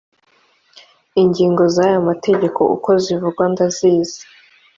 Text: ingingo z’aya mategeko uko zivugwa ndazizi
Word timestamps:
ingingo 1.21 1.63
z’aya 1.73 1.99
mategeko 2.09 2.61
uko 2.75 2.89
zivugwa 3.03 3.43
ndazizi 3.51 4.21